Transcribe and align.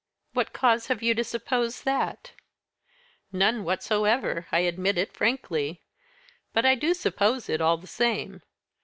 "What 0.33 0.51
cause 0.51 0.87
have 0.87 1.03
you 1.03 1.13
to 1.13 1.23
suppose 1.23 1.83
that?" 1.83 2.31
"None 3.31 3.63
whatever, 3.63 4.47
I 4.51 4.61
admit 4.61 4.97
it 4.97 5.13
frankly; 5.13 5.83
but 6.53 6.65
I 6.65 6.73
do 6.73 6.95
suppose 6.95 7.47
it 7.47 7.61
all 7.61 7.77
the 7.77 7.85
same. 7.85 8.41